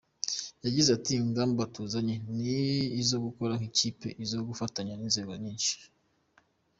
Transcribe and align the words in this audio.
Yagize 0.65 0.89
ati 0.97 1.11
“Ingamba 1.23 1.61
tuzanye 1.75 2.15
ni 2.37 2.57
izo 3.01 3.17
gukora 3.25 3.53
nk’ikipe, 3.59 4.07
izo 4.23 4.37
gufatanya 4.49 4.93
n’inzego 4.95 5.31
nyinshi. 5.43 5.73